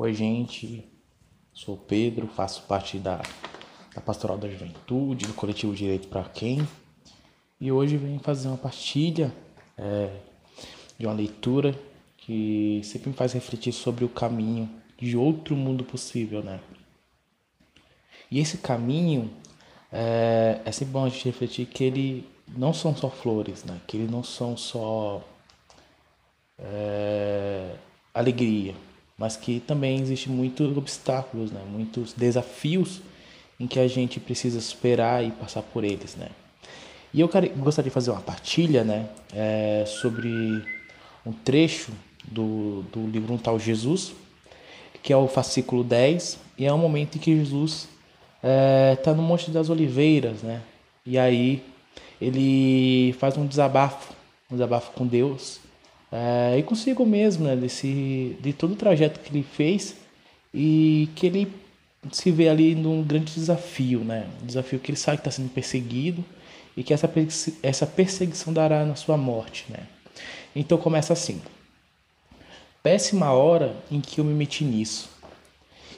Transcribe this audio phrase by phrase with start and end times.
[0.00, 0.88] Oi, gente.
[1.52, 3.20] Sou Pedro, faço parte da,
[3.92, 6.64] da Pastoral da Juventude, do coletivo Direito para Quem.
[7.60, 9.34] E hoje venho fazer uma partilha
[9.76, 10.20] é,
[10.96, 11.76] de uma leitura
[12.16, 16.60] que sempre me faz refletir sobre o caminho de outro mundo possível, né?
[18.30, 19.28] E esse caminho
[19.90, 22.24] é, é sempre bom a gente refletir que ele
[22.56, 23.80] não são só flores, né?
[23.84, 25.24] Que ele não são só
[26.56, 27.74] é,
[28.14, 28.76] alegria,
[29.18, 31.60] mas que também existe muitos obstáculos, né?
[31.68, 33.00] Muitos desafios
[33.58, 36.28] em que a gente precisa superar e passar por eles, né?
[37.12, 39.08] E eu gostaria de fazer uma partilha, né?
[39.34, 40.30] É, sobre
[41.26, 41.90] um trecho
[42.24, 44.12] do, do livro Um Tal Jesus,
[45.02, 47.88] que é o fascículo 10, e é um momento em que Jesus
[48.36, 50.62] está é, tá no Monte das Oliveiras, né?
[51.04, 51.64] E aí
[52.20, 54.12] ele faz um desabafo,
[54.50, 55.60] um desabafo com Deus
[56.10, 57.54] é, e consigo mesmo, né?
[57.54, 59.96] Desse, de todo o trajeto que ele fez
[60.52, 61.52] e que ele
[62.12, 64.26] se vê ali num grande desafio, né?
[64.42, 66.24] Um desafio que ele sabe que está sendo perseguido
[66.76, 67.10] e que essa,
[67.62, 69.80] essa perseguição dará na sua morte, né?
[70.56, 71.40] Então começa assim.
[72.82, 75.10] Péssima hora em que eu me meti nisso.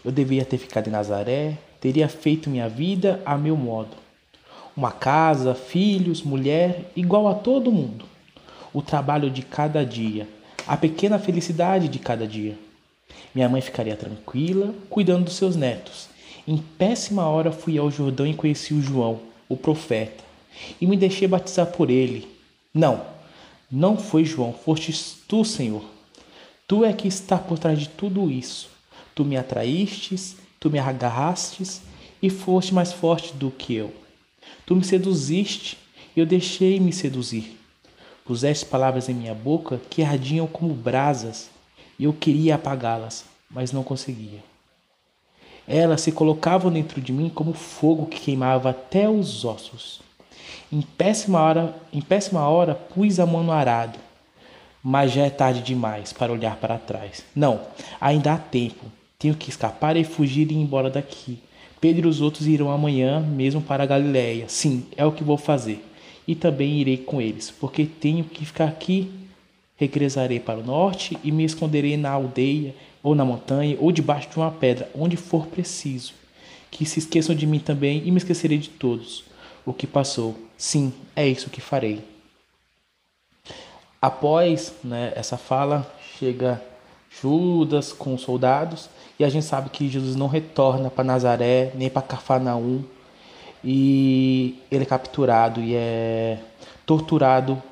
[0.04, 3.96] Eu devia ter ficado em Nazaré, teria feito minha vida a meu modo.
[4.76, 8.09] Uma casa, filhos, mulher, igual a todo mundo.
[8.72, 10.28] O trabalho de cada dia,
[10.66, 12.56] a pequena felicidade de cada dia.
[13.34, 16.08] Minha mãe ficaria tranquila, cuidando dos seus netos.
[16.46, 20.22] Em péssima hora fui ao Jordão e conheci o João, o profeta,
[20.80, 22.28] e me deixei batizar por ele.
[22.72, 23.04] Não,
[23.70, 25.84] não foi João, fostes tu, Senhor.
[26.66, 28.68] Tu é que está por trás de tudo isso.
[29.14, 31.82] Tu me atraístes, tu me agarrastes
[32.22, 33.92] e foste mais forte do que eu.
[34.66, 35.76] Tu me seduziste
[36.16, 37.59] e eu deixei-me seduzir.
[38.24, 41.50] Puseste palavras em minha boca que ardiam como brasas
[41.98, 44.42] e eu queria apagá-las, mas não conseguia.
[45.66, 50.00] Elas se colocavam dentro de mim como fogo que queimava até os ossos.
[50.72, 53.98] Em péssima hora, em péssima hora pus a mão no arado
[54.82, 57.24] mas já é tarde demais para olhar para trás.
[57.34, 57.60] Não,
[58.00, 58.86] ainda há tempo.
[59.18, 61.38] Tenho que escapar e fugir e ir embora daqui.
[61.80, 64.46] Pedro e os outros irão amanhã mesmo para a Galiléia.
[64.48, 65.84] Sim, é o que vou fazer.
[66.26, 69.10] E também irei com eles, porque tenho que ficar aqui.
[69.76, 74.36] Regressarei para o norte e me esconderei na aldeia, ou na montanha, ou debaixo de
[74.36, 76.12] uma pedra, onde for preciso.
[76.70, 79.24] Que se esqueçam de mim também e me esquecerei de todos.
[79.64, 80.36] O que passou.
[80.56, 82.02] Sim, é isso que farei.
[84.00, 86.62] Após né, essa fala, chega
[87.20, 88.88] Judas com os soldados
[89.18, 92.82] e a gente sabe que Jesus não retorna para Nazaré nem para Cafarnaum
[93.62, 96.38] e ele é capturado e é
[96.86, 97.62] torturado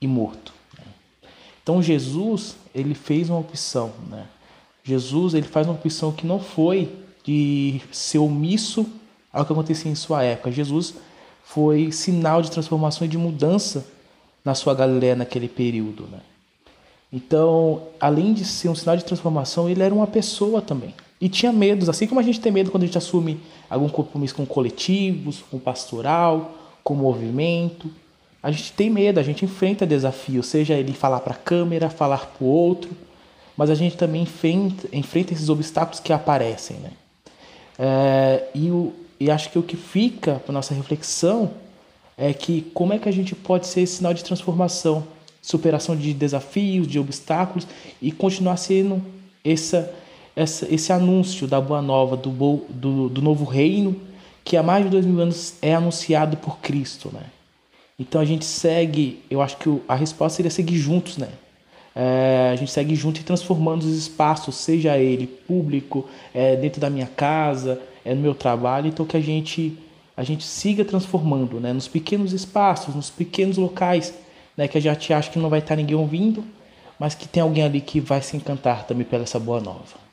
[0.00, 0.52] e morto.
[1.62, 4.26] Então Jesus ele fez uma opção, né?
[4.84, 8.86] Jesus ele faz uma opção que não foi de ser omisso
[9.32, 10.52] ao que acontecia em sua época.
[10.52, 10.94] Jesus
[11.44, 13.84] foi sinal de transformação e de mudança
[14.44, 16.04] na sua Galiléia naquele período.
[16.04, 16.20] Né?
[17.12, 20.94] Então, além de ser um sinal de transformação, ele era uma pessoa também.
[21.20, 23.40] E tinha medos, assim como a gente tem medo quando a gente assume
[23.70, 26.54] algum compromisso com coletivos, com pastoral,
[26.84, 27.90] com movimento.
[28.42, 32.26] A gente tem medo, a gente enfrenta desafios, seja ele falar para a câmera, falar
[32.26, 32.90] para o outro,
[33.56, 36.76] mas a gente também enfrenta, enfrenta esses obstáculos que aparecem.
[36.76, 36.90] Né?
[37.78, 41.50] É, e, o, e acho que o que fica para nossa reflexão
[42.16, 45.06] é que como é que a gente pode ser sinal de transformação,
[45.42, 47.66] superação de desafios, de obstáculos
[48.00, 49.02] e continuar sendo
[49.44, 49.92] essa,
[50.36, 52.30] essa, esse anúncio da boa nova, do,
[52.68, 53.96] do, do novo reino,
[54.44, 57.22] que há mais de dois mil anos é anunciado por Cristo, né?
[57.98, 61.30] Então a gente segue, eu acho que a resposta seria seguir juntos, né?
[61.94, 66.90] É, a gente segue junto e transformando os espaços, seja ele público, é, dentro da
[66.90, 69.78] minha casa, é no meu trabalho, então que a gente
[70.14, 71.72] a gente siga transformando, né?
[71.72, 74.14] Nos pequenos espaços, nos pequenos locais,
[74.56, 74.68] né?
[74.68, 76.44] Que a gente acha que não vai estar ninguém ouvindo,
[76.98, 80.05] mas que tem alguém ali que vai se encantar também pela essa boa nova.